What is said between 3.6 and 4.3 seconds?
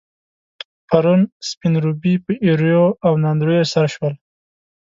سر شول.